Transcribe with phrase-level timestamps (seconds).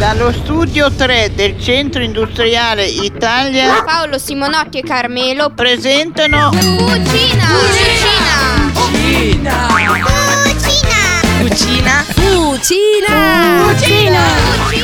[0.00, 7.44] Dallo studio 3 del Centro Industriale Italia Paolo Simonotti e Carmelo presentano Cucina!
[7.44, 8.70] Cucina!
[8.72, 9.66] Cucina.
[9.68, 10.49] Cucina!
[11.40, 12.04] Cucina!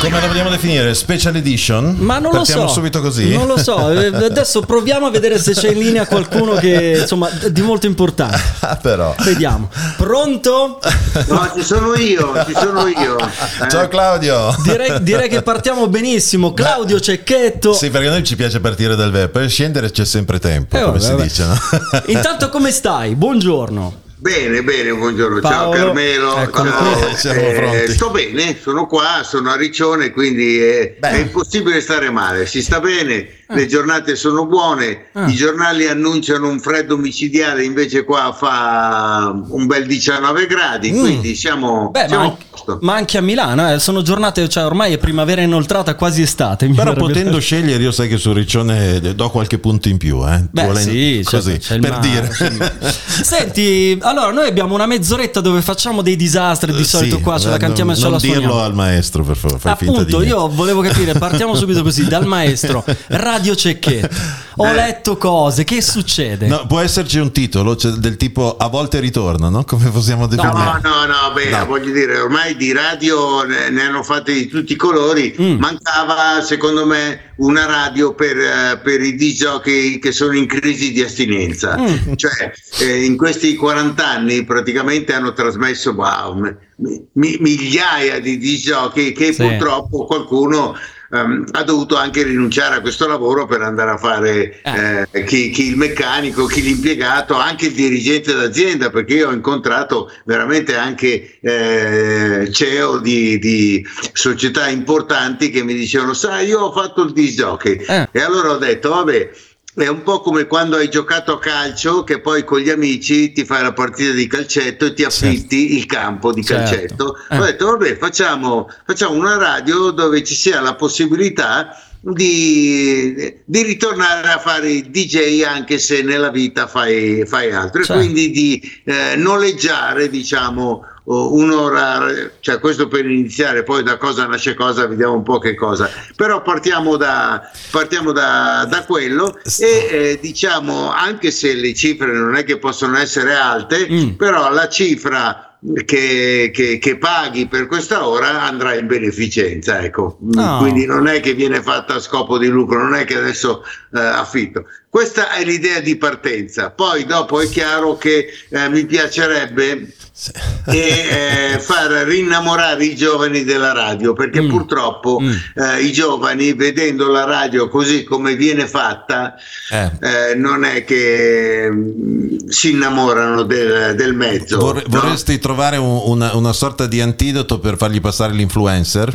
[0.00, 0.94] Come la vogliamo definire?
[0.94, 1.96] Special edition?
[1.98, 2.72] Ma non lo Partiamo so.
[2.74, 3.28] subito così?
[3.30, 3.74] Non lo so.
[3.96, 8.40] Eh, Adesso proviamo a vedere se c'è in linea qualcuno che insomma di molto importante.
[8.60, 9.14] Ah, però.
[9.22, 9.68] Vediamo.
[9.98, 10.80] Pronto?
[11.28, 13.18] No, ci sono io, ci sono io.
[13.18, 14.54] Eh, Ciao Claudio.
[14.62, 16.54] Direi, direi che partiamo benissimo.
[16.54, 17.74] Claudio Cecchetto.
[17.74, 20.80] Sì, perché a noi ci piace partire dal verbo, per scendere c'è sempre tempo, Eh,
[20.80, 21.22] come vabbè, si vabbè.
[21.22, 21.58] dice, no?
[22.06, 23.14] Intanto come stai?
[23.14, 24.04] Buongiorno.
[24.26, 26.32] Bene, bene, buongiorno, Paolo, ciao Carmelo.
[26.32, 26.50] ciao.
[26.50, 27.16] qui.
[27.16, 32.44] Siamo Eh, sto bene, sono qua, sono a Riccione, quindi è, è impossibile stare male.
[32.46, 35.28] Si sta bene, le giornate sono buone, Ah.
[35.28, 40.98] i giornali annunciano un freddo micidiale, invece qua fa un bel 19 gradi, Mm.
[40.98, 42.78] quindi siamo, Beh, ma, siamo a anche, posto.
[42.82, 46.66] ma anche a Milano eh, sono giornate, cioè ormai è primavera inoltrata, quasi estate.
[46.70, 50.44] Però potendo scegliere, io sai che su Riccione do qualche punto in più, eh?
[50.50, 52.94] Beh, Volendo- sì, certo, così, il per mare, dire.
[53.06, 57.48] Senti, allora noi abbiamo una mezz'oretta dove facciamo dei disastri di solito Sì, qua, ce
[57.48, 58.62] la eh, cantiamo non, e ce la non dirlo suoniamo.
[58.64, 62.26] al maestro, per favore, fai finta di Appunto, io volevo capire, partiamo subito così, dal
[62.26, 64.14] maestro, Radio Cecchetto.
[64.58, 64.72] Ho Eh.
[64.74, 66.46] letto cose, che succede?
[66.46, 69.64] No, può esserci un titolo cioè, del tipo a volte ritorna, no?
[69.64, 70.54] Come possiamo definire?
[70.54, 71.66] No, no, no, beh, No.
[71.66, 75.34] voglio dire, ormai di radio ne, ne hanno fatte di tutti i colori.
[75.38, 75.58] Mm.
[75.58, 81.02] Mancava, secondo me, una radio per, eh, per i disgiochi che sono in crisi di
[81.02, 81.76] astinenza.
[81.78, 82.14] Mm.
[82.14, 86.34] Cioè, eh, in questi 40 anni praticamente hanno trasmesso wow,
[86.76, 89.42] mi- mi- migliaia di disgiochi che Sì.
[89.42, 90.74] purtroppo qualcuno.
[91.12, 95.06] Ehm, ha dovuto anche rinunciare a questo lavoro per andare a fare Eh.
[95.10, 100.10] eh, chi, chi il meccanico, chi l'impiegato, anche il dirigente d'azienda, perché io ho incontrato
[100.24, 107.02] veramente anche eh, CEO di, di società importanti che mi dicevano, sai, io ho fatto
[107.02, 107.76] il disc jockey.
[107.86, 108.08] Eh.
[108.12, 109.30] E allora ho detto, vabbè.
[109.76, 113.44] È un po' come quando hai giocato a calcio che poi con gli amici ti
[113.44, 116.64] fai la partita di calcetto e ti affitti il campo di Certo.
[116.64, 117.16] calcetto.
[117.28, 117.38] Eh.
[117.38, 124.28] Ho detto, vabbè, facciamo, facciamo una radio dove ci sia la possibilità di, di ritornare
[124.30, 128.00] a fare il DJ anche se nella vita fai, fai altro Certo.
[128.00, 132.04] e quindi di eh, noleggiare diciamo un'ora
[132.40, 136.42] cioè questo per iniziare poi da cosa nasce cosa vediamo un po' che cosa però
[136.42, 137.40] partiamo da,
[137.70, 142.96] partiamo da, da quello e eh, diciamo anche se le cifre non è che possono
[142.98, 144.10] essere alte Mm.
[144.14, 150.18] però la cifra che, che- che paghi per questa ora andrà in beneficenza, ecco.
[150.22, 150.58] Mm, No.
[150.58, 153.62] Quindi non è che viene fatta a scopo di lucro, non è che adesso
[153.94, 154.64] eh, affitto.
[154.88, 156.70] Questa è l'idea di partenza.
[156.70, 160.30] Poi dopo è chiaro che eh, mi piacerebbe Sì.
[160.66, 164.48] e eh, far rinnamorare i giovani della radio perché Mm.
[164.48, 165.30] purtroppo Mm.
[165.56, 169.34] eh, i giovani vedendo la radio così come viene fatta
[169.70, 169.90] Eh.
[170.30, 175.00] eh, non è che mm, si innamorano del, del mezzo Vorre- no?
[175.00, 179.12] Vorresti trovare un- una, una sorta di antidoto per fargli passare l'influencer?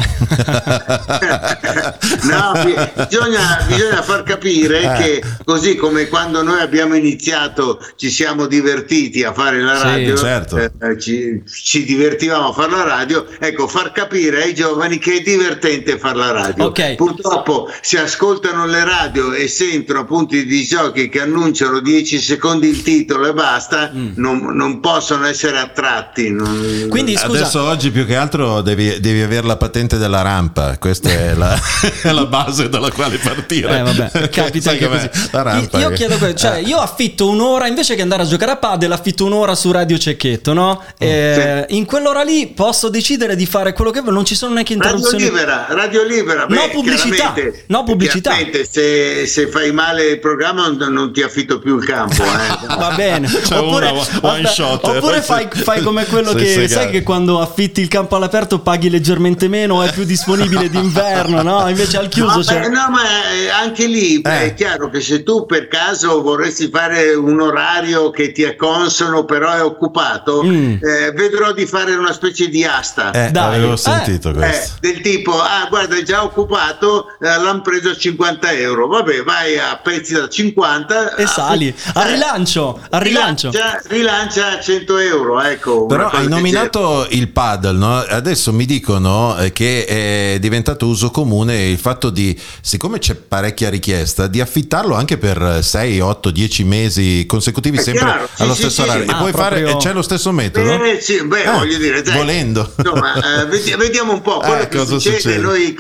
[2.24, 4.98] no, bi- bisogna, bisogna far capire Eh.
[5.04, 10.16] che così come quando noi abbiamo iniziato ci siamo divertiti a fare la Sì, radio,
[10.18, 10.58] certo.
[10.58, 15.22] eh, ci, ci divertivamo a fare la radio, ecco, far capire ai giovani che è
[15.22, 16.66] divertente fare la radio.
[16.66, 16.96] Ok.
[16.96, 22.82] Purtroppo se ascoltano le radio e sentono appunto i giochi che annunciano 10 secondi il
[22.84, 24.12] titolo e basta, Mm.
[24.16, 26.21] non, non possono essere attratti.
[26.30, 30.78] Non- Quindi scusa, Adesso oggi più che altro devi, devi avere la patente della rampa,
[30.78, 31.58] questa è la,
[32.04, 33.80] è la base dalla quale partire.
[33.80, 34.88] Eh, vabbè, capita com'è?
[34.90, 35.10] così.
[35.32, 35.78] La rampa.
[35.80, 36.62] Io, io che- chiedo questo, cioè Eh.
[36.62, 40.54] io affitto un'ora invece che andare a giocare a padel, affitto un'ora su Radio Cecchetto,
[40.54, 40.84] no?
[40.98, 44.76] Eh, In quell'ora lì posso decidere di fare quello che vuoi, non ci sono neanche
[44.78, 45.24] Radio interruzioni.
[45.24, 46.46] libera, radio libera.
[46.48, 47.34] No pubblicità,
[47.68, 48.34] no pubblicità.
[48.70, 52.24] Se, se fai male il programma non, non ti affitto più il campo.
[52.24, 52.66] eh.
[52.78, 53.28] Va bene.
[53.28, 54.84] C'è una one shot.
[54.86, 58.60] oppure fai, fai come quello che sì, sai che- che quando affitti il campo all'aperto
[58.60, 61.68] paghi leggermente meno, è più disponibile d'inverno, no?
[61.70, 62.68] Invece al chiuso No, c'è.
[62.68, 64.46] no, ma eh, anche lì beh, Eh.
[64.48, 69.26] è chiaro che se tu per caso vorresti fare un orario che ti è consono,
[69.26, 70.74] però è occupato, Mm.
[70.82, 73.12] eh, vedrò di fare una specie di asta.
[73.12, 73.56] Eh, Dai.
[73.56, 73.78] avevo Eh.
[73.78, 74.74] sentito Eh, questo.
[74.82, 78.88] del tipo, ah, guarda, è già occupato, eh, l'hanno preso a 50 euro.
[78.88, 81.68] Vabbè, vai a pezzi da 50 E sali.
[81.68, 83.50] eh, Al rilancio, al rilancio.
[83.52, 85.86] Rilancia, rilancia a 100 euro, ecco.
[85.86, 87.98] Però Però hai nominato il paddle, no?
[88.00, 93.70] adesso mi dicono eh, che è diventato uso comune il fatto di, siccome c'è parecchia
[93.70, 98.62] richiesta, di affittarlo anche per 6, 8, 10 mesi consecutivi È sempre chiaro, allo sì,
[98.62, 99.04] stesso sì, orario.
[99.06, 99.10] sì.
[99.10, 100.84] E Ah, puoi fare, proprio- e c'è lo stesso metodo?
[100.84, 102.74] Eh, sì, beh, Ah, voglio dire, dai, volendo.
[102.78, 105.20] Insomma, eh, vedi- vediamo un po' quello Eh, che cosa succede.
[105.20, 105.42] succede?
[105.42, 105.76] Noi,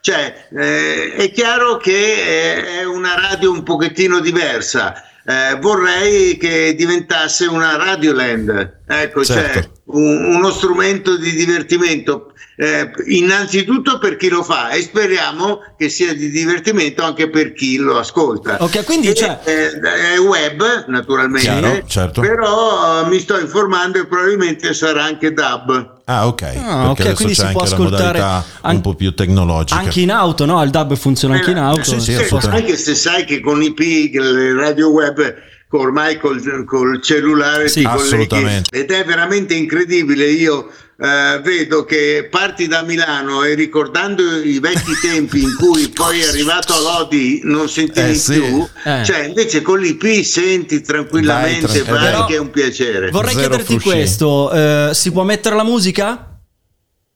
[0.00, 4.94] cioè, eh, è chiaro che eh, è una radio un pochettino diversa.
[5.24, 9.52] Eh, vorrei che diventasse una Radioland, ecco, Certo.
[9.60, 12.26] cioè un- uno strumento di divertimento.
[12.54, 17.76] eh, innanzitutto per chi lo fa e speriamo che sia di divertimento anche per chi
[17.78, 18.58] lo ascolta.
[18.60, 19.80] Ok, quindi, E, cioè- eh,
[20.14, 22.20] è web naturalmente, Chiaro, certo.
[22.20, 26.01] però eh, mi sto informando e probabilmente sarà anche DAB.
[26.12, 26.42] Ah, ok.
[26.42, 29.80] Ah, perché ok, adesso quindi c'è si può ascoltare modalità an- un po' più tecnologica.
[29.80, 30.62] Anche in auto, no?
[30.62, 31.82] Il DAB funziona anche in auto.
[31.84, 32.66] sì, sì, assolutamente.
[32.70, 33.78] anche se sai che con IP,
[34.14, 35.34] le radio web,
[35.70, 38.04] ormai col, col cellulare Sì, ti colleghi.
[38.06, 38.78] assolutamente.
[38.78, 40.26] ed è veramente incredibile.
[40.30, 40.68] Io
[41.02, 46.26] eh, vedo che parti da Milano e ricordando i vecchi tempi in cui poi è
[46.28, 48.40] arrivato a Lodi non sentivi Eh, sì.
[48.40, 49.02] più, Eh.
[49.04, 52.24] cioè invece con l'IP senti tranquillamente, Vai, vai, tranquillo.
[52.26, 53.10] che è un piacere.
[53.10, 53.88] Vorrei Zero chiederti frusci.
[53.88, 56.26] questo: eh, si può mettere la musica?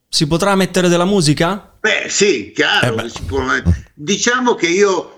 [0.08, 1.76] Si potrà mettere della musica?
[1.80, 2.86] Beh, sì, chiaro.
[2.86, 3.08] Eh beh.
[3.08, 3.44] si può-
[3.94, 5.12] Diciamo che io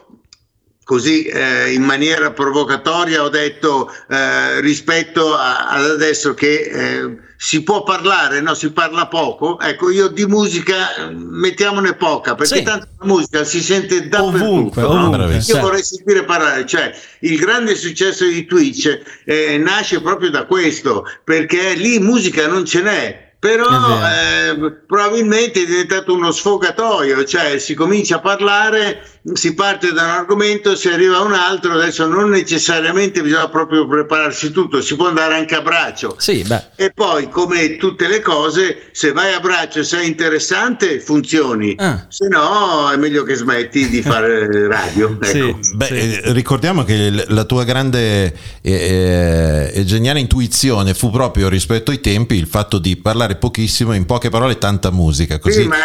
[0.85, 7.63] così eh, in maniera provocatoria ho detto eh, rispetto a- ad adesso che eh, si
[7.63, 8.53] può parlare, no?
[8.55, 9.61] si parla poco.
[9.61, 12.63] Ecco, io di musica eh, mettiamone poca, perché Sì.
[12.65, 14.45] tanto la musica si sente dappertutto.
[14.45, 14.89] Ovunque, no?
[14.89, 15.35] ovunque.
[15.35, 15.61] Io Certo.
[15.61, 21.75] vorrei sentire parlare, cioè il grande successo di Twitch eh, nasce proprio da questo, perché
[21.75, 23.27] lì musica non ce n'è.
[23.41, 29.01] Però eh, probabilmente è diventato uno sfogatoio, cioè si comincia a parlare,
[29.35, 33.87] si parte da un argomento, si arriva a un altro, adesso non necessariamente bisogna proprio
[33.87, 36.15] prepararsi tutto, si può andare anche a braccio.
[36.19, 36.65] Sì, beh.
[36.77, 41.75] E poi, come tutte le cose, se vai a braccio e sei interessante, funzioni.
[41.79, 42.07] Ah.
[42.09, 45.19] Se no, è meglio che smetti di fare radio.
[45.21, 45.25] Ecco.
[45.25, 45.75] Sì.
[45.75, 45.95] Beh, Sì.
[45.95, 52.01] eh, ricordiamo che la tua grande eh, eh, e geniale intuizione fu proprio rispetto ai
[52.01, 55.39] tempi il fatto di parlare pochissimo, in poche parole, tanta musica.
[55.39, 55.63] Così.
[55.63, 55.77] Sì, ma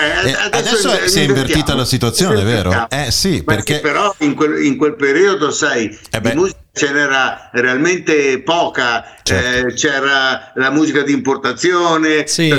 [0.51, 2.87] adesso, adesso si è invertita la situazione, vero?
[2.89, 6.91] Eh sì, Perché che però in quel, in quel periodo, sai, Eh di musica ce
[6.91, 9.67] n'era realmente poca, Certo.
[9.67, 12.49] eh, c'era la musica di importazione, Sì.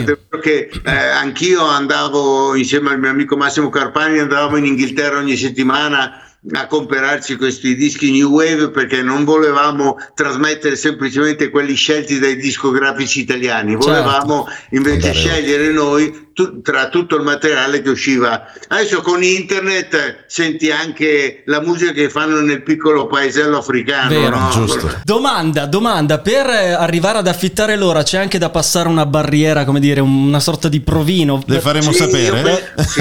[0.41, 6.21] che eh, anch'io andavo insieme al mio amico Massimo Carpani, andavamo in Inghilterra ogni settimana
[6.53, 13.21] a comprarci questi dischi New Wave perché non volevamo trasmettere semplicemente quelli scelti dai discografici
[13.21, 18.53] italiani, volevamo invece Andare scegliere noi tu- tra tutto il materiale che usciva.
[18.69, 24.09] Adesso con internet eh, senti anche la musica che fanno nel piccolo paesello africano.
[24.11, 24.49] Vero, no?
[24.51, 25.01] giusto.
[25.05, 29.81] Domanda, domanda, per eh, arrivare ad affittare l'ora c'è anche da passare una barriera, come
[29.81, 31.43] dire, una sorta di provino.
[31.47, 32.41] le faremo Sì, sapere.
[32.77, 33.01] io sì,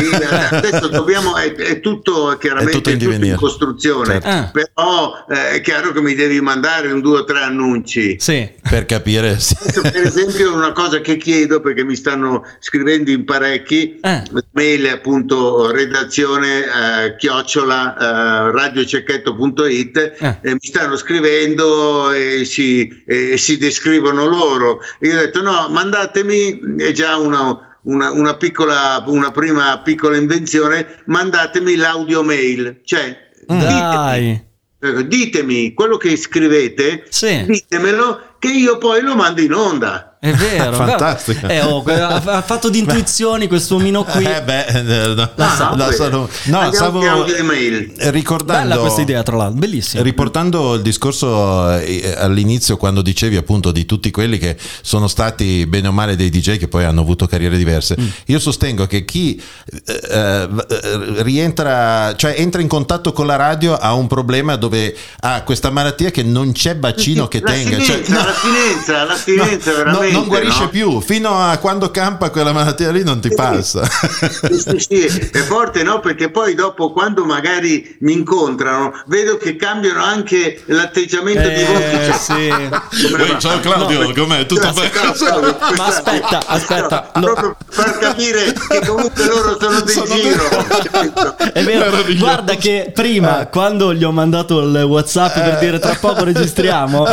[0.52, 4.28] adesso dobbiamo, è, è tutto chiaramente È tutto in tutto in costruzione, Certo.
[4.28, 4.50] Ah.
[4.52, 8.18] però eh, è chiaro che mi devi mandare un due o tre annunci.
[8.20, 8.50] Sì.
[8.70, 9.40] Per capire.
[9.40, 9.56] sì.
[9.60, 14.24] Adesso, per esempio una cosa che chiedo perché mi stanno scrivendo in parecchi Eh.
[14.52, 20.38] mail appunto redazione eh, chiocciola eh, radiocecchetto.it Eh.
[20.42, 26.76] e mi stanno scrivendo e si, e si descrivono loro io ho detto no mandatemi
[26.78, 33.18] è già una, una, una piccola una prima piccola invenzione mandatemi l'audio mail cioè
[33.48, 34.46] ditemi, Dai.
[34.80, 37.44] ecco, ditemi quello che scrivete Sì.
[37.46, 41.48] ditemelo che io poi lo mando in onda È vero, Fantastico.
[41.48, 44.24] Eh, oh, ha, ha fatto di intuizioni questo omino qui.
[44.34, 44.82] Eh beh, eh,
[45.16, 46.30] no, La sa- la sa- no,
[46.72, 47.92] stavo che audio email.
[48.12, 50.02] ricordando Bella questa idea, tra l'altro, bellissima.
[50.02, 55.90] Riportando il discorso eh, all'inizio quando dicevi appunto di tutti quelli che sono stati bene
[55.90, 58.08] o male dei DJ che poi hanno avuto carriere diverse, Mm.
[58.28, 59.42] io sostengo che chi
[59.88, 60.48] eh, eh,
[61.24, 66.12] rientra, cioè entra in contatto con la radio ha un problema dove ha questa malattia
[66.12, 67.78] che non c'è bacino che tenga.
[67.80, 70.12] Cioè, L'astinenza, l'astinenza, l'astinenza no, veramente.
[70.14, 70.70] Non guarisce no?
[70.70, 73.84] più, fino a quando campa quella malattia lì non ti passa.
[73.86, 76.00] Sì, sì, sì, è forte no?
[76.00, 82.06] Perché poi dopo quando magari mi incontrano vedo che cambiano anche l'atteggiamento di Eh, voce
[82.06, 83.36] cioè, sì.
[83.40, 84.46] ciao Claudio, com'è?
[84.46, 84.92] Tutto No, bene?
[85.78, 90.16] Ma aspetta, aspetta, no, lo- proprio per far capire che comunque loro sono del Sono
[90.16, 90.44] giro.
[91.54, 96.24] È vero, guarda che prima quando gli ho mandato il WhatsApp per dire tra poco
[96.24, 97.06] registriamo,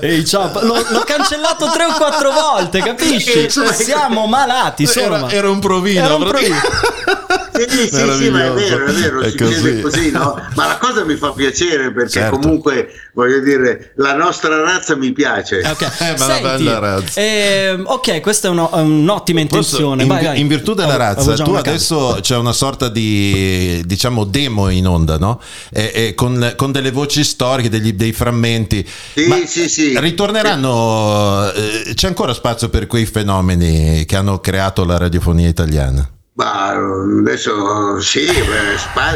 [0.00, 2.47] e ciao, l'ho, l'ho cancellato tre o quattro volte,
[2.82, 3.48] capisci?
[3.50, 5.34] Siamo malati, sono Era, malati.
[5.34, 6.04] era un provino.
[6.04, 6.56] Era un provino.
[7.58, 9.80] Sì, Sì, sì, sì, ma è vero, è vero, È succede così.
[9.80, 10.40] così, no?
[10.54, 12.38] Ma la cosa mi fa piacere perché Certo.
[12.38, 15.58] comunque, voglio dire, la nostra razza mi piace.
[15.66, 17.20] Ok, Eh, ma la bella razza.
[17.20, 20.02] ehm, ok, questa è uno- un'ottima Posso- intenzione.
[20.02, 20.40] in, vai, vai.
[20.40, 25.18] in virtù della Avevo- razza, tu adesso c'è una sorta di diciamo demo in onda,
[25.18, 25.40] no?
[25.70, 28.86] E, e con, con delle voci storiche, degli- dei frammenti.
[29.14, 29.98] Sì, Ma sì, sì.
[29.98, 31.50] Ritorneranno.
[31.52, 36.08] eh, c'è ancora spazio per quei fenomeni che hanno creato la radiofonia italiana?
[36.38, 38.24] Ma adesso sì,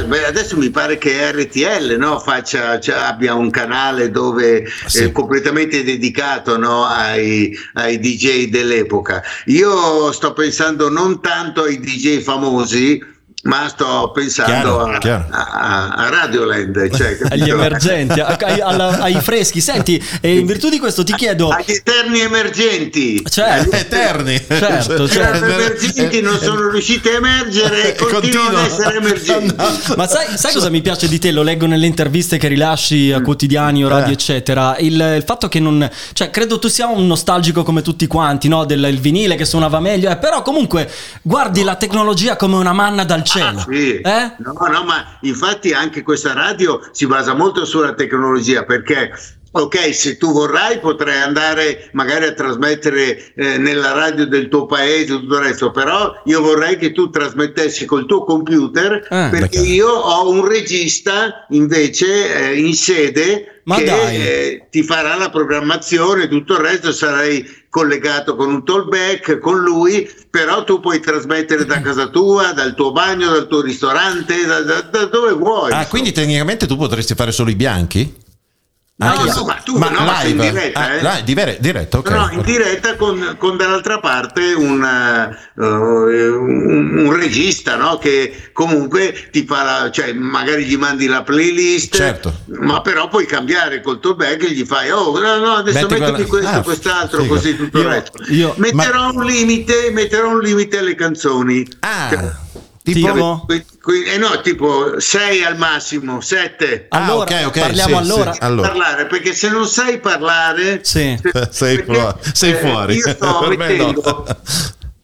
[0.09, 5.05] beh, adesso mi pare che RTL no, faccia, cioè, abbia un canale dove Sì.
[5.05, 9.23] è completamente dedicato no, ai, ai DJ dell'epoca.
[9.47, 13.01] Io sto pensando non tanto ai DJ famosi,
[13.45, 15.27] ma sto pensando Chiaro, a, chiaro.
[15.31, 16.95] a- a Radioland.
[16.97, 19.61] Cioè, Agli emergenti, a- ai, alla- ai freschi.
[19.61, 21.49] Senti, e in virtù di questo ti chiedo.
[21.49, 23.23] Agli eterni emergenti.
[23.29, 23.75] Certo.
[23.75, 24.41] Eterni.
[24.47, 25.45] Certo, Gli certo.
[25.45, 28.87] emergenti non sono riusciti a emergere e Eh, continuano ad continua.
[28.87, 29.55] essere emergenti.
[29.97, 31.33] Ma sai, sai cosa mi piace di te?
[31.33, 34.13] Lo leggo nelle interviste che rilasci a quotidiani o radio, Eh.
[34.13, 34.77] eccetera.
[34.79, 35.89] Il, il fatto che non.
[36.13, 38.65] Cioè, credo tu sia un nostalgico come tutti quanti, no?
[38.65, 40.11] Del il vinile che suonava meglio.
[40.11, 40.89] eh, però comunque
[41.23, 43.31] guardi la tecnologia come una manna dal cielo.
[43.41, 44.01] Ah, sì.
[44.01, 44.35] Eh?
[44.39, 49.41] No, no, ma infatti anche questa radio si basa molto sulla tecnologia perché.
[49.55, 55.13] Ok, se tu vorrai potrai andare magari a trasmettere eh, nella radio del tuo paese
[55.19, 59.73] tutto il resto, però io vorrei che tu trasmettessi col tuo computer Ah, perché d'accordo.
[59.75, 66.29] io ho un regista invece eh, in sede Ma che eh, ti farà la programmazione,
[66.29, 71.81] tutto il resto sarai collegato con un tollback con lui, però tu puoi trasmettere da
[71.83, 75.73] casa tua, dal tuo bagno, dal tuo ristorante, da, da- da dove vuoi.
[75.73, 78.21] Ah, quindi tecnicamente tu potresti fare solo i bianchi?
[79.03, 81.01] No, Anche no, se- ma tu- no, ma sei in diretta, Ah, eh?
[81.03, 82.11] live, dire- diretta, ok.
[82.11, 85.59] No, in diretta con, con dall'altra parte un, eh,
[86.29, 87.99] un- un regista no?
[87.99, 92.33] che comunque ti fa la, cioè magari gli mandi la playlist, Certo.
[92.61, 96.01] ma però puoi cambiare col tuo bag e gli fai oh no, no adesso Metti
[96.01, 97.35] mettiti quella- questo, ah, quest'altro, figo.
[97.35, 98.23] così tutto Io- il resto.
[98.29, 101.67] io- metterò un limite, metterò un limite alle canzoni.
[101.81, 102.31] Ah, Cioè,
[102.83, 103.13] tipo...
[103.13, 103.47] Tipo?
[103.83, 106.87] Qui- qui- eh no, tipo 6 al massimo, 7.
[106.89, 108.33] Ah, Allora, ok, ok, parliamo sì, allora.
[108.33, 108.39] sì.
[108.43, 108.69] Allora.
[108.69, 111.19] parlare perché se non sai parlare Sì.
[111.51, 112.95] Sei perché, fuori, sei eh, fuori.
[112.97, 114.25] io sto Per me no.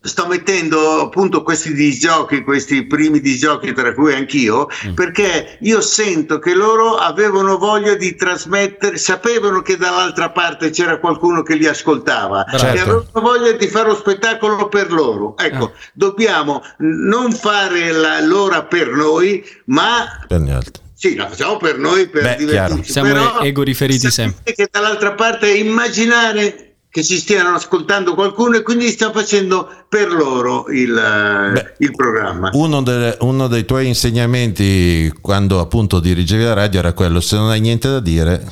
[0.09, 4.95] Sto mettendo appunto questi disgiochi questi primi disgiochi tra cui anch'io Mm.
[4.95, 11.43] perché io sento che loro avevano voglia di trasmettere sapevano che dall'altra parte c'era qualcuno
[11.43, 12.67] che li ascoltava Certo.
[12.67, 15.73] e avevano voglia di fare lo spettacolo per loro ecco Eh.
[15.93, 20.83] dobbiamo non fare la- l'ora per noi ma Per gli altri.
[20.95, 22.91] sì, la facciamo per noi, per Beh, divertirci.
[22.93, 24.53] Siamo però ego riferiti sapete sempre.
[24.55, 30.67] che dall'altra parte immaginare che ci stiano ascoltando qualcuno e quindi sta facendo per loro
[30.71, 32.51] il, eh, Beh, il programma.
[32.53, 37.49] Uno, delle- uno dei tuoi insegnamenti quando appunto dirigevi la radio era quello: se non
[37.51, 38.45] hai niente da dire,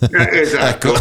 [0.00, 0.94] Eh, esatto.
[0.94, 1.00] ecco.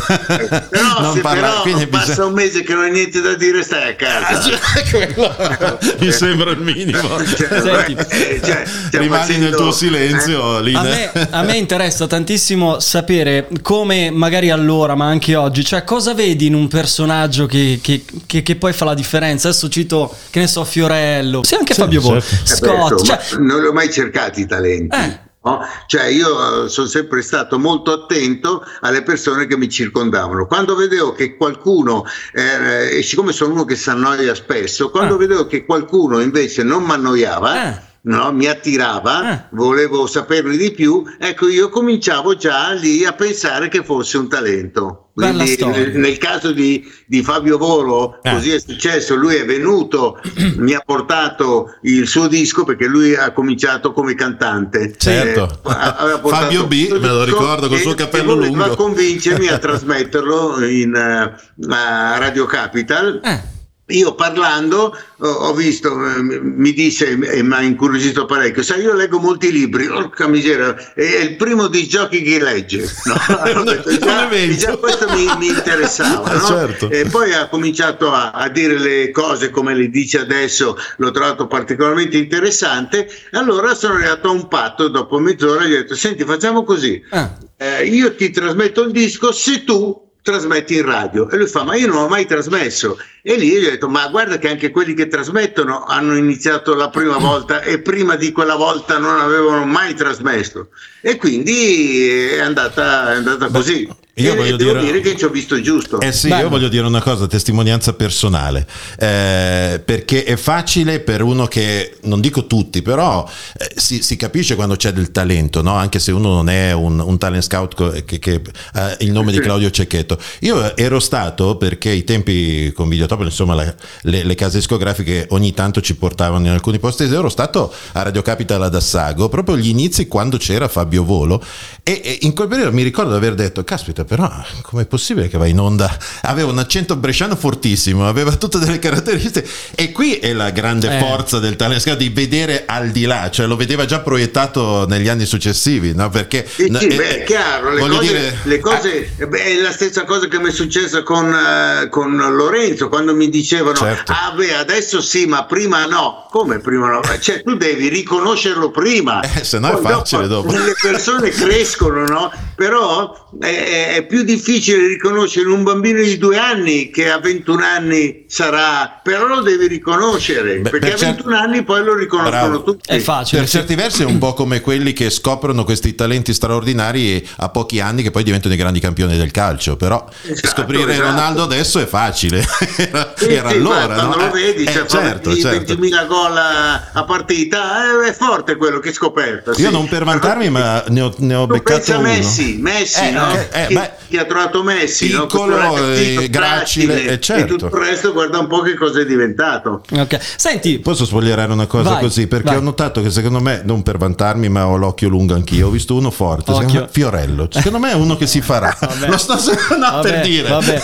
[0.69, 3.35] Però, non se parla- però quindi passa bisogna- un mese che non hai niente da
[3.35, 4.49] dire, stai a casa.
[4.89, 5.35] Quello
[5.99, 6.99] mi sembra il minimo.
[7.23, 7.91] Cioè, Senti.
[8.09, 10.73] eh, cioè, stiamo Rimani nel facendo- tuo silenzio, eh?
[10.73, 16.13] A me, a me interessa tantissimo sapere come magari allora, ma anche oggi, cioè cosa
[16.13, 19.49] vedi in un personaggio che, che- che- che poi fa la differenza.
[19.49, 22.43] Adesso cito, che ne so, Fiorello, sì, anche Sì, Fabio Volo, certo.
[22.51, 24.95] Eh Scott, insomma, cioè, non li ho mai cercati i talenti.
[24.95, 25.19] Eh.
[25.43, 25.59] no?
[25.87, 30.45] Cioè io eh, sono sempre stato molto attento alle persone che mi circondavano.
[30.45, 35.17] Quando vedevo che qualcuno, eh, e siccome sono uno che si annoia spesso, quando Ah.
[35.17, 37.81] vedevo che qualcuno invece non mi annoiava, Eh.
[38.03, 39.43] No, mi attirava, Eh.
[39.51, 45.05] volevo saperne di più, ecco io cominciavo già lì a pensare che fosse un talento.
[45.13, 48.31] Quindi nel, nel caso di, di Fabio Volo, Eh.
[48.31, 50.19] così è successo, lui è venuto,
[50.57, 54.95] mi ha portato il suo disco perché lui ha cominciato come cantante.
[54.97, 55.59] Certo.
[55.61, 57.93] portato Fabio B, il me lo ricordo, col e- suo
[58.35, 58.75] voleva lungo.
[58.75, 63.19] convincermi a trasmetterlo in, eh, a Radio Capital.
[63.23, 63.59] eh,
[63.91, 69.19] Io parlando ho, visto, eh, mi disse e mi ha incuriosito parecchio, sai io leggo
[69.19, 72.89] molti libri, porca miseria, è il primo di giochi che legge.
[73.05, 73.63] No?
[73.63, 76.31] Detto, già, già questo mi, mi interessava.
[76.31, 76.45] Eh, no?
[76.45, 76.89] certo.
[76.89, 81.47] E poi ha cominciato a, a dire le cose come le dice adesso, l'ho trovato
[81.47, 83.07] particolarmente interessante.
[83.31, 87.37] Allora sono arrivato a un patto dopo mezz'ora, gli ho detto, senti facciamo così, ah,
[87.57, 91.29] eh, io ti trasmetto il disco se tu trasmetti in radio.
[91.29, 92.97] E lui fa ma io non ho mai trasmesso.
[93.21, 96.89] E lì gli ho detto ma guarda che anche quelli che trasmettono hanno iniziato la
[96.89, 100.69] prima volta e prima di quella volta non avevano mai trasmesso.
[101.01, 103.87] E quindi è andata, è andata così
[104.21, 104.99] Io e voglio devo dire- dire...
[105.01, 105.99] che ci ho visto giusto.
[105.99, 106.43] Eh sì, Bello.
[106.43, 108.65] io voglio dire una cosa, testimonianza personale,
[108.99, 114.55] eh, perché è facile per uno che, non dico tutti, però eh, si, si capisce
[114.55, 115.73] quando c'è del talento, no?
[115.73, 118.41] anche se uno non è un, un talent scout co- che, che
[118.73, 120.17] ha il nome di Claudio Cecchetto.
[120.39, 123.73] Io ero stato, perché i tempi con Videotop, insomma la-
[124.03, 128.21] le, le case discografiche ogni tanto ci portavano in alcuni posti, ero stato a Radio
[128.21, 131.43] Capital ad Assago, proprio agli inizi quando c'era Fabio Volo,
[131.83, 134.29] e, e in quel periodo mi ricordo di aver detto, caspita però
[134.63, 135.89] com'è possibile che va in onda?
[136.23, 140.99] Aveva un accento bresciano fortissimo, aveva tutte delle caratteristiche e qui è la grande Eh.
[140.99, 145.07] forza del talent scout di vedere al di là, cioè lo vedeva già proiettato negli
[145.07, 146.09] anni successivi, no?
[146.09, 146.45] Perché...
[146.45, 149.61] Sì, no, sì, eh, beh, è chiaro, le cose, dire- le cose- eh, beh, è
[149.61, 154.11] la stessa cosa che mi è successa con, eh, con Lorenzo quando mi dicevano Certo.
[154.11, 159.21] ah beh adesso sì ma prima no come prima no cioè tu devi riconoscerlo prima
[159.21, 160.51] Eh, se no è facile dopo.
[160.51, 166.89] le persone crescono no però è, è- più difficile riconoscere un bambino di due anni
[166.89, 171.35] che a 21 anni sarà però lo devi riconoscere Beh, perché per a cer- 21
[171.37, 172.63] anni poi lo riconoscono Bravo.
[172.63, 173.41] tutti È facile.
[173.41, 173.57] Per sì.
[173.57, 178.03] certi versi è un po' come quelli che scoprono questi talenti straordinari a pochi anni
[178.03, 179.75] che poi diventano i grandi campioni del calcio.
[179.75, 181.07] Però Esatto, scoprire esatto.
[181.09, 182.43] Ronaldo adesso è facile.
[182.77, 183.85] era Sì, era sì, allora.
[183.85, 184.25] quando no?
[184.25, 185.73] lo vedi, Eh, cioè, certo, 20 certo.
[185.73, 189.53] 20.000 gol a, a partita, eh, è forte quello che scoperta.
[189.53, 189.61] sì.
[189.61, 192.07] Io non per vantarmi, ma ne ho, ne ho beccato pensa uno.
[192.07, 193.33] Messi, Messi, Eh, no?
[193.33, 195.25] eh, eh, beh, chi ha trovato Messi, no?
[195.25, 197.43] piccolo, ragazzino eh, gracile, eh, certo.
[197.43, 199.83] e tutto il resto guarda un po' che cosa è diventato.
[199.91, 200.19] Ok.
[200.35, 202.27] Senti, Posso spogliarare una cosa Vai, così?
[202.27, 202.57] Perché vai.
[202.57, 205.67] ho notato che secondo me, non per vantarmi, ma ho l'occhio lungo anch'io.
[205.67, 207.47] Ho visto uno forte, me Fiorello.
[207.49, 208.75] Secondo me è uno che si farà.
[208.79, 209.07] Vabbè.
[209.07, 209.35] Lo sto
[209.77, 210.49] no, Vabbè, per dire.
[210.49, 210.81] vabbè.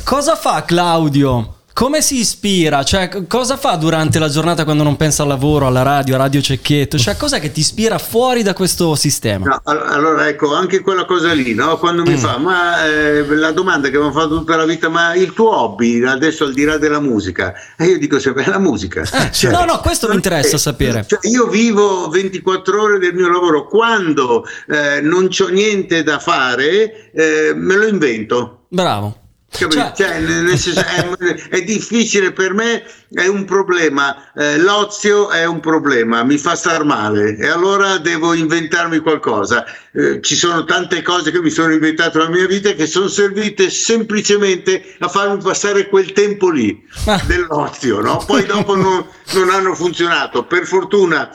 [0.04, 1.57] Cosa fa Claudio?
[1.78, 2.82] Come si ispira?
[2.82, 6.40] Cioè, cosa fa durante la giornata quando non pensa al lavoro, alla radio, a Radio
[6.40, 6.98] Cecchetto?
[6.98, 9.46] Cioè, cos'è che ti ispira fuori da questo sistema?
[9.46, 11.78] No, all- allora ecco, anche quella cosa lì, no?
[11.78, 12.06] quando Mm.
[12.06, 15.32] mi fa, ma eh, la domanda che mi ha fatto tutta la vita, ma il
[15.34, 17.54] tuo hobby adesso al di là della musica?
[17.76, 19.02] E io dico sempre, è la musica.
[19.02, 21.04] Eh, Cioè, no, no, questo mi interessa eh, sapere.
[21.06, 27.12] cioè, io vivo 24 ore del mio lavoro, quando eh, non c'ho niente da fare,
[27.12, 28.64] eh, me lo invento.
[28.68, 29.26] Bravo.
[29.50, 34.30] Cioè- Cioè, senso, è, è difficile per me, è un problema.
[34.32, 39.64] Eh, l'ozio è un problema, mi fa star male e allora devo inventarmi qualcosa.
[39.92, 43.70] Eh, ci sono tante cose che mi sono inventato nella mia vita che sono servite
[43.70, 47.20] semplicemente a farmi passare quel tempo lì Ah.
[47.26, 48.22] dell'ozio, no?
[48.24, 50.44] Poi dopo non, non hanno funzionato.
[50.44, 51.28] Per fortuna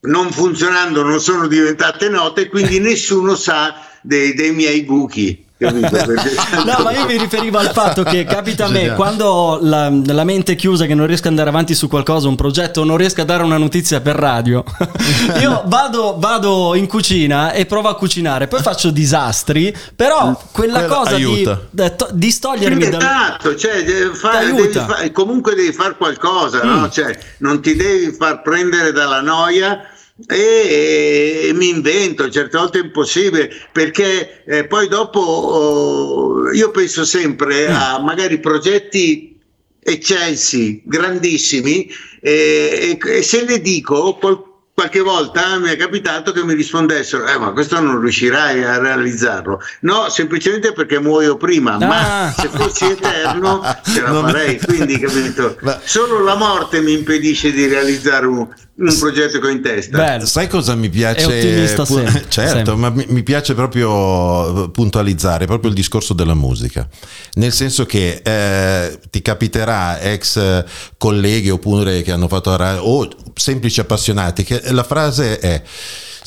[0.00, 5.46] non funzionando non sono diventate note, quindi nessuno sa dei, dei miei buchi.
[5.58, 5.88] Capito?
[6.06, 6.30] Perché
[6.64, 10.24] No, ma io mi riferivo al fatto che capita a me quando ho la, la
[10.24, 13.20] mente è chiusa, che non riesco ad andare avanti su qualcosa, un progetto, non riesco
[13.20, 14.62] a dare una notizia per radio.
[15.40, 20.94] io vado, vado in cucina e provo a cucinare, poi faccio disastri, però quella Quello
[20.94, 21.60] cosa di, aiuta.
[21.96, 22.98] to- di togliermi da.
[22.98, 26.68] Esatto, cioè, devi fare- devi fare- comunque devi fare qualcosa, Mm.
[26.80, 26.90] no?
[26.90, 29.80] Cioè, non ti devi far prendere dalla noia.
[30.26, 37.04] E, e mi invento, certe volte è impossibile perché eh, poi dopo oh, io penso
[37.04, 37.74] sempre Mm.
[37.74, 39.38] a magari progetti
[39.80, 41.88] eccelsi, grandissimi
[42.20, 44.42] e, e- e se ne dico qual-
[44.74, 49.60] qualche volta mi è capitato che mi rispondessero eh ma questo non riuscirai a realizzarlo
[49.80, 51.86] no semplicemente perché muoio prima Ah.
[51.86, 57.66] ma se fossi eterno ce la farei quindi capito solo la morte mi impedisce di
[57.66, 58.46] realizzare un,
[58.78, 60.26] un progetto che ho in testa Bello.
[60.26, 61.22] Sai cosa mi piace?
[61.22, 62.74] È ottimista pu- sempre, certo, sempre.
[62.74, 66.88] ma mi, mi piace proprio puntualizzare proprio il discorso della musica.
[67.34, 70.64] Nel senso che eh, ti capiterà ex eh,
[70.96, 75.62] colleghi oppure che hanno fatto o semplici appassionati che la frase è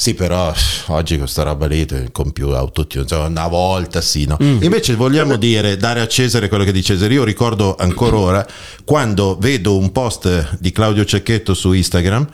[0.02, 0.52] sì, però
[0.88, 4.36] oggi questa roba lì con più autotune, cioè, una volta sì, no.
[4.40, 7.14] Invece vogliamo dire, dare a Cesare quello che di Cesare.
[7.14, 8.48] Io ricordo ancora ora
[8.84, 12.28] quando vedo un post di Claudio Cecchetto su Instagram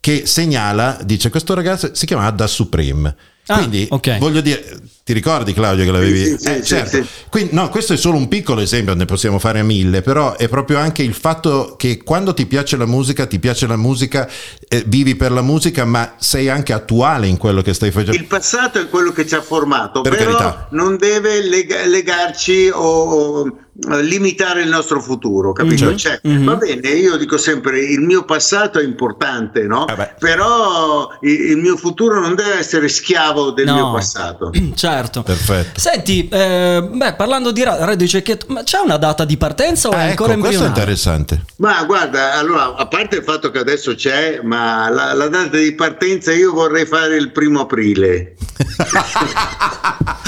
[0.00, 3.16] che segnala, dice questo ragazzo si chiama Adda Supreme.
[3.46, 4.18] Ah, Quindi ok.
[4.18, 4.62] voglio dire,
[5.04, 6.24] ti ricordi Claudio che l'avevi?
[6.24, 6.96] Sì, sì, Eh, sì, certo.
[6.96, 7.04] sì.
[7.28, 10.78] Quindi, no, questo è solo un piccolo esempio, ne possiamo fare mille, però è proprio
[10.78, 14.26] anche il fatto che quando ti piace la musica, ti piace la musica,
[14.66, 18.16] eh, vivi per la musica, ma sei anche attuale in quello che stai facendo.
[18.16, 20.68] Il passato è quello che ci ha formato, Per però carità.
[20.70, 23.46] non deve lega- legarci o, o
[23.90, 25.86] eh, limitare il nostro futuro, capito?
[25.90, 26.44] Mhm, Cioè, mhm.
[26.44, 29.84] Va bene, io dico sempre il mio passato è importante, no?
[29.84, 30.14] Beh.
[30.18, 33.74] Però il, il mio futuro non deve essere schiavo del No.
[33.74, 34.50] mio passato.
[34.94, 35.22] Certo.
[35.22, 35.80] Perfetto.
[35.80, 39.92] Senti, eh, beh, parlando di ra- Radio Cecchetto, ma c'è una data di partenza o
[39.92, 40.68] è Ah, ancora ecco, questo è embrionale?
[40.80, 41.40] interessante.
[41.56, 45.72] Ma guarda, allora, a parte il fatto che adesso c'è, ma la, la data di
[45.74, 48.34] partenza io vorrei fare il primo aprile.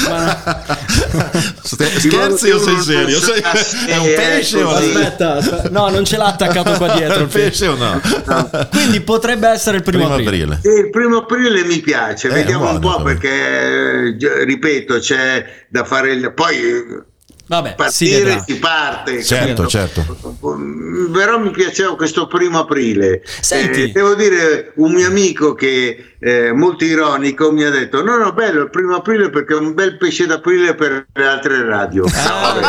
[1.62, 3.18] Scherzi o sei serio?
[3.20, 3.40] Sei-
[3.86, 4.70] È un pesce o.
[4.70, 5.68] Aspetta, aspetta.
[5.70, 7.14] no, non ce l'ha attaccato qua dietro.
[7.14, 8.00] È il un pesce o no?
[8.70, 10.54] Quindi potrebbe essere il primo, Primo aprile.
[10.54, 10.60] aprile.
[10.62, 15.84] Sì, il primo aprile mi piace, Eh, vediamo un po' perché, eh, ripeto, c'è da
[15.84, 16.32] fare il...
[16.32, 17.02] Poi eh,
[17.48, 18.44] Vabbè, si partire vedrà.
[18.44, 19.22] si parte.
[19.22, 20.04] Certo, certo.
[21.12, 23.22] Però mi piaceva questo primo aprile.
[23.24, 23.82] Senti.
[23.84, 28.32] Eh, devo dire, un mio amico che è molto ironico mi ha detto: No, no,
[28.32, 32.04] bello il primo aprile perché è un bel pesce d'aprile per le altre radio.
[32.12, 32.52] Ah.
[32.58, 32.60] No,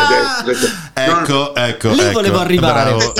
[0.45, 1.89] adesso- non- Ecco, ecco.
[1.93, 2.95] Lì ecco, volevo arrivare.
[2.95, 3.13] bravo.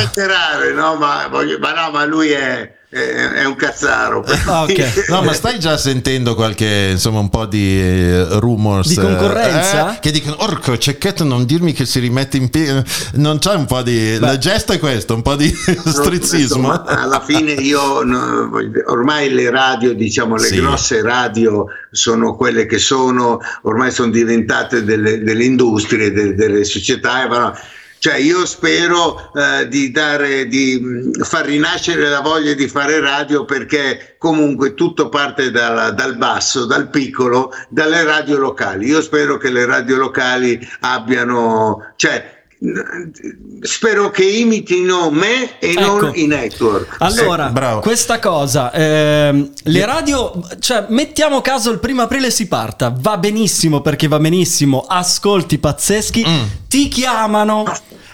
[0.76, 4.22] no, ma, voglio- ma no, ma lui è, è- un cazzaro.
[4.22, 5.10] per Ah, cui- ok.
[5.10, 9.96] No, ma stai già sentendo qualche, insomma, un po' di eh, rumors Di eh, concorrenza?
[9.96, 12.82] eh, che dicono, orco, cecchetto, non dirmi che si rimette in piedi.
[13.16, 14.18] Non c'è un po' di.
[14.20, 15.54] La gesta è questo, un po' di
[15.86, 16.68] strizzismo.
[16.70, 18.50] Insomma, alla fine io no,
[18.86, 20.56] ormai le radio, diciamo le Sì.
[20.62, 27.24] grosse radio sono quelle che sono, ormai sono diventate delle, delle industrie, de- delle società.
[27.24, 27.54] e vanno-
[28.00, 33.46] Cioè io spero eh, di, dare, di mh, far rinascere la voglia di fare radio
[33.46, 38.88] perché comunque tutto parte dal, dal basso, dal piccolo, dalle radio locali.
[38.88, 42.37] Io spero che le radio locali abbiano, cioè,
[43.62, 45.80] spero che imitino me e Ecco.
[45.82, 46.96] non i network.
[47.00, 47.80] Allora, Eh, bravo.
[47.82, 53.82] questa cosa, ehm, le radio, cioè mettiamo caso il primo aprile si parta, va benissimo
[53.82, 56.44] perché va benissimo, ascolti pazzeschi, Mm.
[56.68, 57.64] ti chiamano.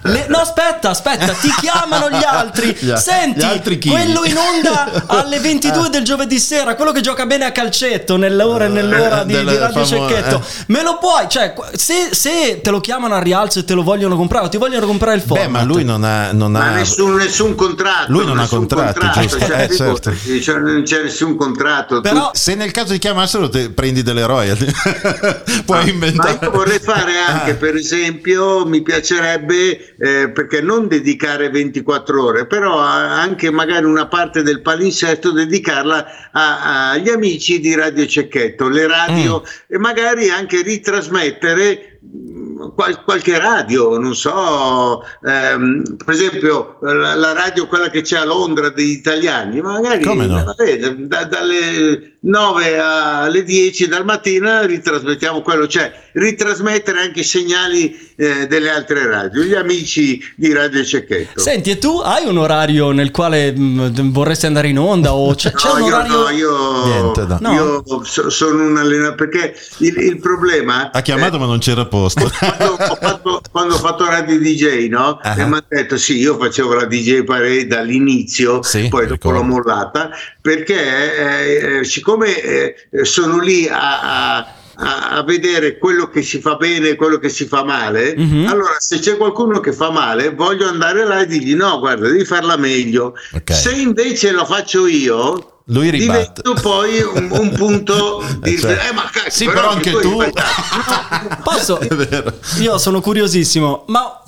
[0.03, 2.75] Le- no, aspetta, aspetta, ti chiamano gli altri.
[2.79, 5.89] Gli Senti, gli altri quello in onda alle 22 Eh.
[5.89, 9.69] del giovedì sera, quello che gioca bene a calcetto nell'ora e nell'ora di, di Radio
[9.69, 10.35] famo- Cecchetto.
[10.37, 10.63] eh.
[10.67, 14.15] Me lo puoi, cioè, se, se te lo chiamano a rialzo e te lo vogliono
[14.15, 15.45] comprare, o ti vogliono comprare il format.
[15.45, 16.31] Beh, ma lui non ha.
[16.31, 18.11] Non Ma ha nessun, nessun contratto.
[18.11, 19.39] Lui non ha contratto, giusto?
[19.39, 20.11] cioè, Eh, certo.
[20.11, 22.01] figurati, cioè, non c'è nessun contratto.
[22.01, 24.65] Però- Tu- Se nel caso di chiamassero, te prendi delle royalty.
[25.65, 26.39] Puoi ma inventare.
[26.41, 27.55] io vorrei fare anche, Ah.
[27.55, 34.41] per esempio, mi piacerebbe, eh, perché non dedicare 24 ore, però anche magari una parte
[34.43, 39.73] del palinsesto dedicarla agli amici di Radio Cecchetto, le radio, Mm.
[39.75, 47.33] e magari anche ritrasmettere mh, qual- qualche radio, non so, ehm, per esempio la, la
[47.33, 50.43] radio quella che c'è a Londra degli italiani, magari no?
[50.43, 58.13] vabbè, da- dalle 9 alle 10 dal mattino ritrasmettiamo quello, cioè ritrasmettere anche i segnali
[58.15, 61.41] eh, delle altre radio, gli amici di Radio Cecchetto.
[61.41, 65.13] Senti, e tu hai un orario nel quale mh, vorresti andare in onda?
[65.13, 66.17] O c'è, c'è No, un io, orario?
[66.17, 71.37] no, io, Niente, da- io so- sono un allenatore perché il, il problema Ha chiamato,
[71.39, 72.29] ma non c'era posto.
[72.39, 75.19] quando ho, fatto, quando ho fatto radio DJ, no?
[75.21, 75.37] Ah.
[75.39, 79.37] E mi ha detto sì, io facevo la DJ pare dall'inizio, Sì, poi dopo ricordo.
[79.39, 80.09] l'ho mollata,
[80.39, 80.75] perché
[81.17, 81.83] eh, eh,
[82.13, 84.37] siccome eh, sono lì a, a-
[84.75, 88.47] a- vedere quello che si fa bene e quello che si fa male, Mhm.
[88.47, 92.25] allora se c'è qualcuno che fa male, voglio andare là e dirgli no, guarda, devi
[92.25, 93.13] farla meglio.
[93.33, 93.53] Ok.
[93.53, 96.41] Se invece lo faccio io, Lui ribatte.
[96.43, 98.55] divento poi un, un punto di...
[98.55, 98.89] Eh, certo.
[98.89, 100.19] eh, ma cazzo, Sì, però anche tu.
[100.19, 101.41] hai sbagliato.
[101.43, 101.79] Posso?
[101.79, 102.33] È vero.
[102.59, 104.21] Io sono curiosissimo, ma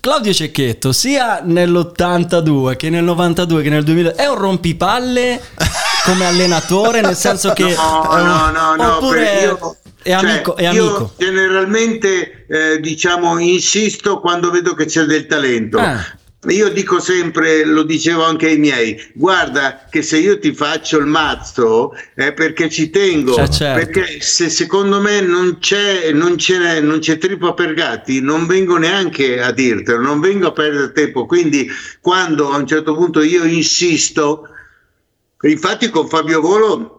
[0.00, 5.40] Claudio Cecchetto, sia nell'82 che nel 92 che nel 2000, è un rompipalle
[6.04, 7.74] come allenatore, nel senso che...
[7.74, 11.14] No, no, no, no, oppure io- è cioè, amico, è io amico.
[11.16, 15.78] generalmente eh, diciamo insisto quando vedo che c'è del talento.
[15.78, 16.04] Ah.
[16.48, 21.06] Io dico sempre, lo dicevo anche ai miei, guarda che se io ti faccio il
[21.06, 23.78] mazzo è perché ci tengo, Cioè, certo.
[23.78, 28.76] perché se secondo me non c'è, non c'è, non c'è trippa per gatti, non vengo
[28.76, 31.26] neanche a dirtelo, non vengo a perdere tempo.
[31.26, 34.48] Quindi quando a un certo punto io insisto,
[35.50, 36.96] infatti con Fabio Volo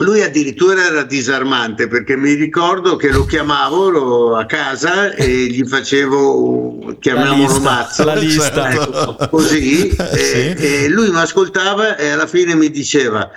[0.00, 5.66] lui addirittura era disarmante perché mi ricordo che lo chiamavo lo- a casa e gli
[5.66, 8.70] facevo, chiamiamolo mazzo, la lista.
[8.70, 10.84] ecco, così, Eh, e, sì.
[10.84, 13.28] e lui mi ascoltava e alla fine mi diceva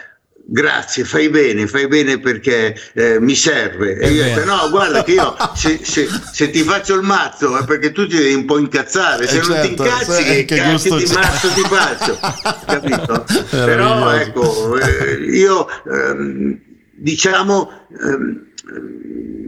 [0.53, 3.97] grazie, fai bene, fai bene perché eh, mi serve.
[3.97, 7.57] E io ho detto no, guarda che io se, se- se ti faccio il mazzo
[7.57, 10.45] è perché tu ti devi un po' incazzare, se Eh, non certo, ti incazzi che,
[10.45, 12.19] cazzo di mazzo ti faccio,
[12.67, 13.25] capito?
[13.49, 16.59] Però ecco, eh, io ehm,
[16.97, 17.71] diciamo
[18.03, 18.45] ehm,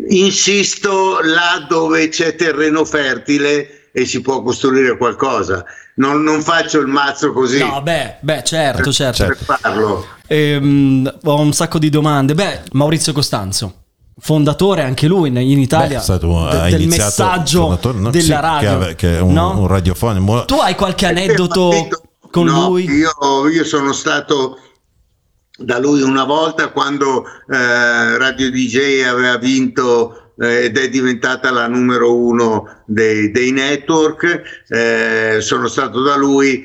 [0.08, 5.66] insisto là dove c'è terreno fertile e si può costruire qualcosa.
[5.96, 9.26] Non, non faccio il mazzo così No, beh, beh, certo, certo.
[9.28, 10.08] per farlo.
[10.34, 12.34] Ehm, ho un sacco di domande.
[12.34, 13.76] Beh, Maurizio Costanzo.
[14.19, 18.10] Fondatore anche lui in in Italia Beh, è stato, de- ha del messaggio no?
[18.12, 18.78] della Sì, radio.
[18.80, 19.60] che, che è un, no?
[19.60, 20.46] un radiofonico.
[20.46, 22.86] Tu hai qualche aneddoto Partito- con no, lui?
[22.86, 23.10] Io,
[23.52, 24.58] io sono stato
[25.58, 31.67] da lui una volta quando eh, Radio DJ aveva vinto eh, ed è diventata la
[31.67, 34.63] numero uno dei, dei network.
[34.69, 36.63] eh, sono stato da lui.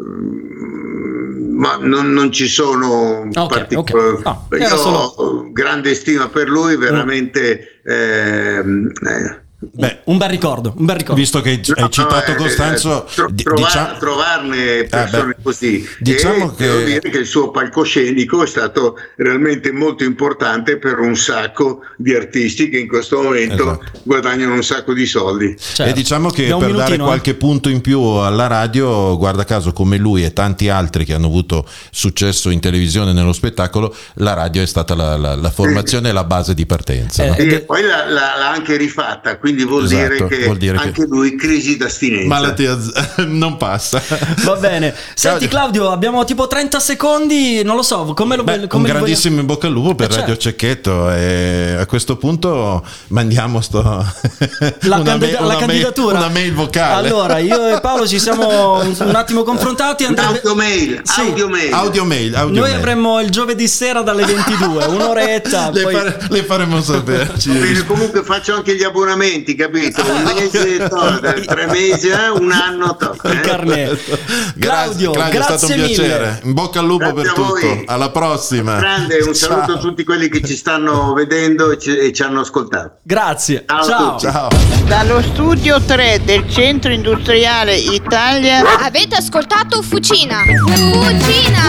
[0.00, 1.13] mm,
[1.54, 4.14] Ma non, non ci sono Ok, particolari.
[4.16, 4.24] ok.
[4.24, 7.80] No, era Io solo- ho grande stima per lui, veramente.
[7.84, 11.20] ehm, eh, Beh, Un bel ricordo, un bel ricordo.
[11.20, 15.86] visto che hai No, citato eh, Costanzo, tro- di- trova- diciamo- trovarne persone beh, così.
[16.00, 20.98] diciamo e che- devo dire che il suo palcoscenico è stato realmente molto importante per
[20.98, 24.00] un sacco di artisti che in questo momento Esatto.
[24.02, 25.54] guadagnano un sacco di soldi.
[25.58, 25.90] Certo.
[25.90, 26.98] E diciamo che per dare eh?
[26.98, 31.26] qualche punto in più alla radio, guarda caso come lui e tanti altri che hanno
[31.26, 36.08] avuto successo in televisione e nello spettacolo, la radio è stata la, la- la formazione
[36.08, 37.22] e la base di partenza.
[37.24, 37.34] Eh, no?
[37.36, 40.82] E poi l'ha, l'ha- l'ha anche rifatta, quindi vuol, Esatto, dire, che vuol dire che-
[40.84, 42.26] anche lui crisi d'astinenza.
[42.26, 44.02] Malattia z- non passa.
[44.42, 44.92] Va bene.
[45.14, 49.38] Senti Claudio, abbiamo tipo 30 secondi, non lo so, come lo Beh, come un grandissimo
[49.40, 50.40] in bocca al lupo per Eh, Radio certo.
[50.50, 56.12] Cecchetto e a questo punto mandiamo sto La, una, candida- mail- la una candidatura.
[56.18, 57.06] mail, una mail vocale.
[57.08, 60.04] Allora, io e Paolo ci siamo un, un attimo confrontati.
[60.04, 61.20] Andrebbe- Audio mail, Sì.
[61.20, 61.72] audio mail.
[61.72, 62.80] audio mail, audio Noi mail.
[62.80, 65.70] avremmo il giovedì sera dalle 22, un'oretta.
[65.70, 67.24] le, poi- fare- le faremo sapere.
[67.34, 70.02] Va bene, comunque faccio anche gli abbonamenti, capito?
[70.02, 72.96] Un mese, to- tre mesi, eh, un anno.
[72.96, 73.40] to- Il eh.
[73.40, 74.18] carnet.
[74.58, 76.18] Claudio, Claudio, è stato un grazie piacere.
[76.26, 76.40] mille.
[76.44, 77.82] In bocca al lupo Grazie per tutto.
[77.86, 78.78] Alla prossima.
[78.78, 79.74] Grande, un saluto Ciao.
[79.76, 82.98] a tutti quelli che ci stanno vedendo e ci, e ci hanno ascoltato.
[83.02, 83.64] Grazie.
[83.66, 84.10] Ciao a Ciao.
[84.16, 84.32] tutti.
[84.32, 84.48] Ciao.
[84.86, 90.38] Dallo studio 3 del Centro Industriale Italia Avete ascoltato Fucina?
[90.38, 91.60] Fucina!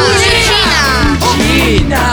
[1.19, 2.03] Fucina!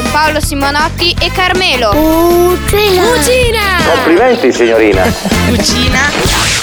[0.00, 1.92] Con Paolo Simonotti e Carmelo.
[1.92, 3.82] Fucina!
[3.92, 5.02] Complimenti signorina.
[5.12, 6.59] Fucina!